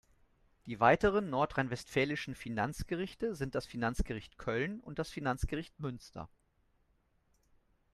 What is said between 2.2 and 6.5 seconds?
Finanzgerichte sind das Finanzgericht Köln und das Finanzgericht Münster.